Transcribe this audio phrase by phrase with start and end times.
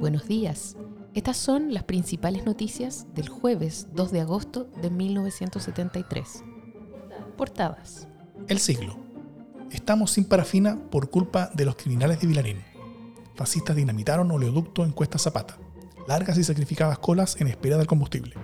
[0.00, 0.76] Buenos días.
[1.12, 6.44] Estas son las principales noticias del jueves 2 de agosto de 1973.
[7.36, 8.06] Portadas.
[8.46, 8.96] El siglo.
[9.72, 12.58] Estamos sin parafina por culpa de los criminales de Vilarín.
[13.34, 15.58] Fascistas dinamitaron oleoducto en Cuesta Zapata.
[16.06, 18.34] Largas y sacrificadas colas en espera del combustible.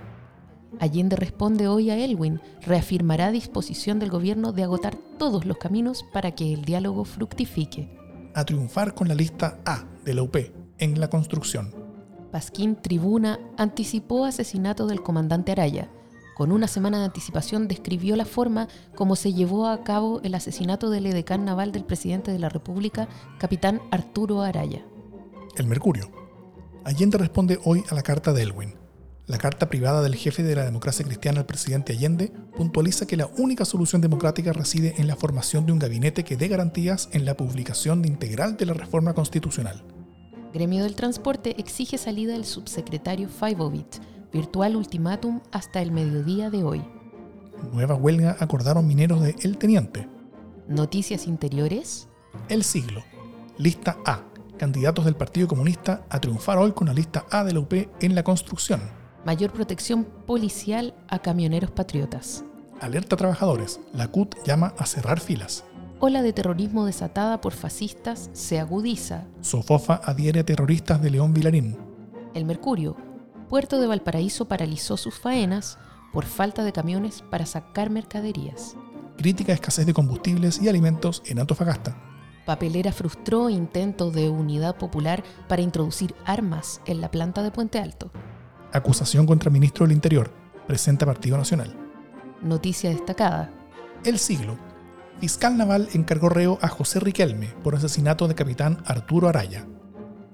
[0.81, 6.31] Allende responde hoy a Elwin, reafirmará disposición del gobierno de agotar todos los caminos para
[6.31, 7.97] que el diálogo fructifique.
[8.33, 11.73] A triunfar con la lista A de la UP en la construcción.
[12.31, 15.89] Pasquín Tribuna anticipó asesinato del comandante Araya.
[16.35, 20.89] Con una semana de anticipación describió la forma como se llevó a cabo el asesinato
[20.89, 23.07] del edecán naval del presidente de la República,
[23.39, 24.85] capitán Arturo Araya.
[25.55, 26.11] El Mercurio.
[26.83, 28.75] Allende responde hoy a la carta de Elwin.
[29.27, 33.27] La carta privada del jefe de la democracia cristiana al presidente Allende puntualiza que la
[33.37, 37.37] única solución democrática reside en la formación de un gabinete que dé garantías en la
[37.37, 39.94] publicación integral de la reforma constitucional.
[40.55, 43.97] Gremio del Transporte exige salida del subsecretario Faibovit,
[44.31, 46.81] virtual ultimátum hasta el mediodía de hoy.
[47.73, 50.07] Nueva huelga acordaron mineros de El Teniente.
[50.69, 52.07] Noticias interiores.
[52.47, 53.03] El siglo.
[53.57, 54.21] Lista A.
[54.57, 58.15] Candidatos del Partido Comunista a triunfar hoy con la lista A de la UP en
[58.15, 58.79] la construcción.
[59.25, 62.45] Mayor protección policial a camioneros patriotas.
[62.79, 63.81] Alerta a trabajadores.
[63.91, 65.65] La CUT llama a cerrar filas
[66.05, 69.23] ola de terrorismo desatada por fascistas se agudiza.
[69.41, 71.77] Sofofa adhiere a terroristas de León Vilarín.
[72.35, 72.95] El Mercurio,
[73.49, 75.79] puerto de Valparaíso paralizó sus faenas
[76.13, 78.75] por falta de camiones para sacar mercaderías.
[79.17, 81.97] Crítica a escasez de combustibles y alimentos en Antofagasta.
[82.45, 88.11] Papelera frustró intento de unidad popular para introducir armas en la planta de Puente Alto.
[88.71, 90.29] Acusación contra ministro del Interior.
[90.67, 91.75] Presenta Partido Nacional.
[92.43, 93.51] Noticia destacada.
[94.03, 94.55] El siglo
[95.19, 99.65] fiscal naval encargó reo a José Riquelme por asesinato de capitán Arturo Araya.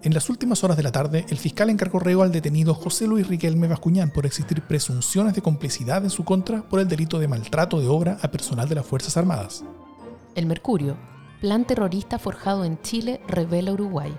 [0.03, 3.27] En las últimas horas de la tarde, el fiscal encargó reo al detenido José Luis
[3.27, 7.79] Riquelme Bascuñán por existir presunciones de complicidad en su contra por el delito de maltrato
[7.79, 9.63] de obra a personal de las Fuerzas Armadas.
[10.33, 10.97] El Mercurio,
[11.39, 14.11] plan terrorista forjado en Chile, revela Uruguay.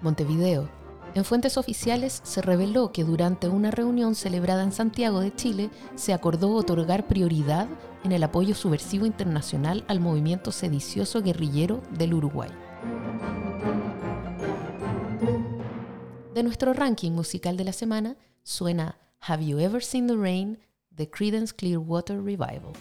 [0.00, 0.68] Montevideo,
[1.14, 6.12] en fuentes oficiales se reveló que durante una reunión celebrada en Santiago de Chile se
[6.12, 7.68] acordó otorgar prioridad
[8.04, 12.50] en el apoyo subversivo internacional al movimiento sedicioso guerrillero del Uruguay.
[16.34, 20.58] De nuestro ranking musical de la semana suena Have You Ever Seen the Rain?
[20.94, 22.72] The Creedence Clearwater Revival.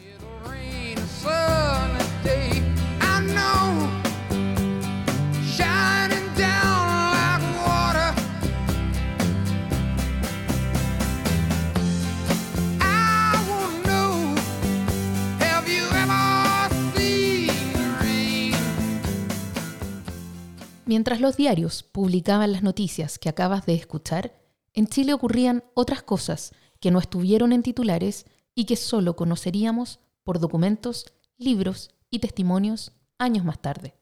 [20.92, 24.34] Mientras los diarios publicaban las noticias que acabas de escuchar,
[24.74, 28.26] en Chile ocurrían otras cosas que no estuvieron en titulares
[28.56, 33.96] y que solo conoceríamos por documentos, libros y testimonios años más tarde.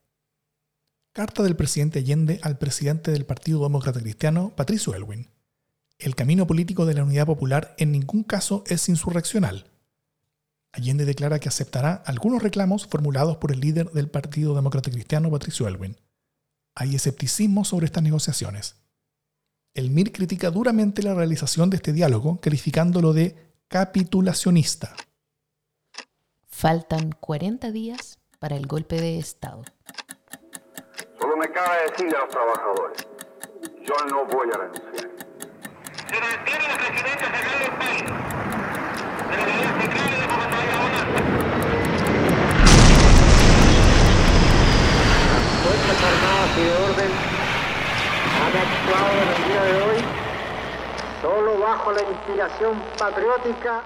[1.14, 5.30] Carta del presidente Allende al presidente del Partido Demócrata Cristiano, Patricio Elwin.
[6.00, 9.70] El camino político de la unidad popular en ningún caso es insurreccional.
[10.72, 15.68] Allende declara que aceptará algunos reclamos formulados por el líder del Partido Demócrata Cristiano, Patricio
[15.68, 15.96] Elwin
[16.75, 18.75] hay escepticismo sobre estas negociaciones.
[19.74, 23.35] El MIR critica duramente la realización de este diálogo, calificándolo de
[23.68, 24.96] capitulacionista.
[26.47, 29.63] Faltan 40 días para el golpe de Estado.
[31.19, 33.07] Solo me cabe decirle a los trabajadores,
[33.86, 35.10] yo no voy a renunciar.
[36.10, 38.04] Se mantiene la presidencia general del país,
[39.30, 40.80] de la unidad central y de comandante
[45.63, 47.12] Fuerzas Armadas y de Orden
[48.39, 49.98] han actuado en el día de hoy
[51.22, 51.57] solo
[51.89, 53.83] bajo la inspiración patriótica.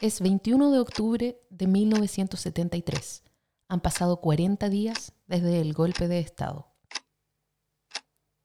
[0.00, 3.22] Es 21 de octubre de 1973.
[3.68, 6.68] Han pasado 40 días desde el golpe de Estado.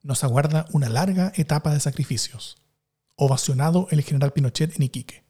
[0.01, 2.57] Nos aguarda una larga etapa de sacrificios.
[3.15, 5.23] Ovacionado el general Pinochet en Iquique.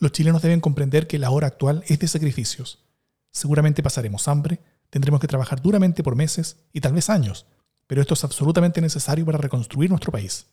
[0.00, 2.80] Los chilenos deben comprender que la hora actual es de sacrificios
[3.30, 4.60] Seguramente pasaremos hambre,
[4.94, 7.46] Tendremos que trabajar duramente por meses y tal vez años,
[7.86, 10.46] pero esto es absolutamente necesario para reconstruir nuestro país.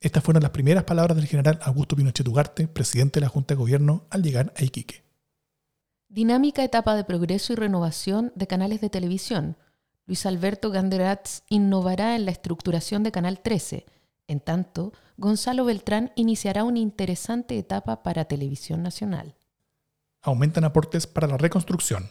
[0.00, 3.58] Estas fueron las primeras palabras del general Augusto Pinochet Ugarte, presidente de la Junta de
[3.58, 5.02] Gobierno, al llegar a Iquique.
[6.08, 9.56] Dinámica etapa de progreso y renovación de canales de televisión.
[10.06, 13.86] Luis Alberto Ganderatz innovará en la estructuración de Canal 13.
[14.28, 19.34] En tanto, Gonzalo Beltrán iniciará una interesante etapa para Televisión Nacional.
[20.22, 22.10] Aumentan aportes para la reconstrucción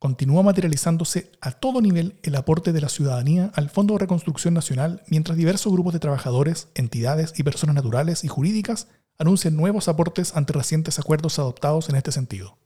[0.00, 5.02] continúa materializándose a todo nivel el aporte de la ciudadanía al Fondo de Reconstrucción Nacional,
[5.08, 8.88] mientras diversos grupos de trabajadores, entidades y personas naturales y jurídicas
[9.18, 12.56] anuncian nuevos aportes ante recientes acuerdos adoptados en este sentido.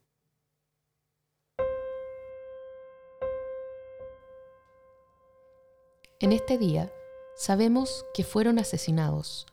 [6.20, 6.92] En este día
[7.36, 9.46] sabemos que fueron asesinados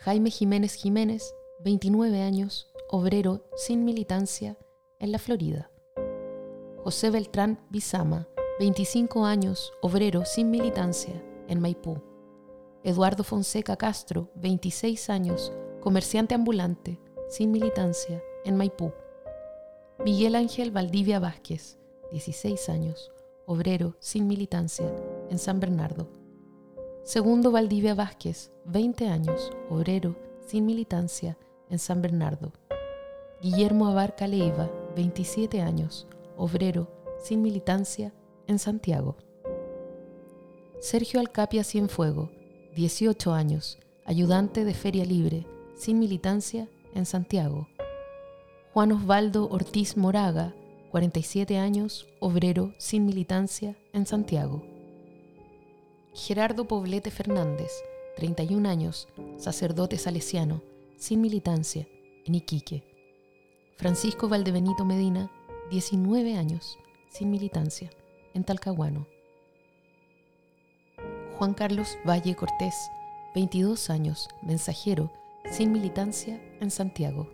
[0.00, 1.34] Jaime Jiménez Jiménez,
[1.64, 4.58] 29 años, obrero sin militancia,
[4.98, 5.71] en la Florida.
[6.84, 8.26] José Beltrán Bizama,
[8.58, 11.14] 25 años, obrero sin militancia,
[11.46, 12.02] en Maipú.
[12.82, 16.98] Eduardo Fonseca Castro, 26 años, comerciante ambulante,
[17.28, 18.92] sin militancia, en Maipú.
[20.04, 21.78] Miguel Ángel Valdivia Vázquez,
[22.10, 23.12] 16 años,
[23.46, 24.92] obrero sin militancia,
[25.30, 26.08] en San Bernardo.
[27.04, 31.38] Segundo Valdivia Vázquez, 20 años, obrero sin militancia,
[31.70, 32.52] en San Bernardo.
[33.40, 36.08] Guillermo Abarca Leiva, 27 años,
[36.42, 36.90] obrero,
[37.22, 38.12] sin militancia,
[38.48, 39.16] en Santiago.
[40.80, 42.30] Sergio Alcapia Cienfuego,
[42.74, 45.46] 18 años, ayudante de Feria Libre,
[45.76, 47.68] sin militancia, en Santiago.
[48.72, 50.54] Juan Osvaldo Ortiz Moraga,
[50.90, 54.64] 47 años, obrero, sin militancia, en Santiago.
[56.14, 57.70] Gerardo Poblete Fernández,
[58.16, 60.62] 31 años, sacerdote salesiano,
[60.96, 61.86] sin militancia,
[62.26, 62.84] en Iquique.
[63.76, 65.30] Francisco Valdebenito Medina,
[65.72, 66.78] 19 años,
[67.08, 67.88] sin militancia,
[68.34, 69.06] en Talcahuano.
[71.38, 72.74] Juan Carlos Valle Cortés,
[73.34, 75.10] 22 años, mensajero,
[75.50, 77.26] sin militancia, en Santiago.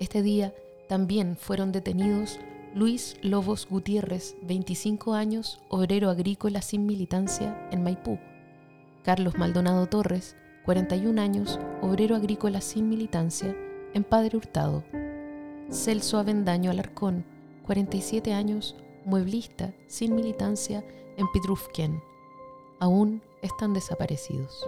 [0.00, 0.52] Este día
[0.88, 2.40] también fueron detenidos
[2.74, 8.18] Luis Lobos Gutiérrez, 25 años, obrero agrícola sin militancia, en Maipú.
[9.04, 10.34] Carlos Maldonado Torres,
[10.64, 13.56] 41 años, obrero agrícola sin militancia,
[13.94, 14.82] en Padre Hurtado.
[15.72, 17.24] Celso Avendaño Alarcón,
[17.62, 18.74] 47 años,
[19.04, 20.84] mueblista, sin militancia,
[21.16, 22.02] en Pidrufken.
[22.80, 24.66] Aún están desaparecidos.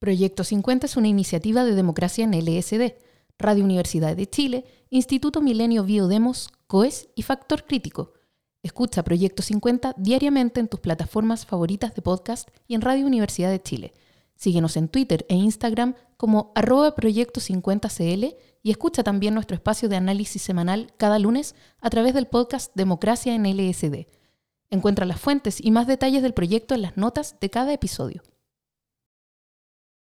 [0.00, 2.96] Proyecto 50 es una iniciativa de democracia en LSD,
[3.38, 8.12] Radio Universidad de Chile, Instituto Milenio Biodemos, COES y Factor Crítico
[8.62, 13.60] Escucha Proyecto 50 diariamente en tus plataformas favoritas de podcast y en Radio Universidad de
[13.60, 13.92] Chile.
[14.36, 19.96] Síguenos en Twitter e Instagram como arroba Proyecto 50CL y escucha también nuestro espacio de
[19.96, 24.06] análisis semanal cada lunes a través del podcast Democracia en LSD.
[24.70, 28.22] Encuentra las fuentes y más detalles del proyecto en las notas de cada episodio.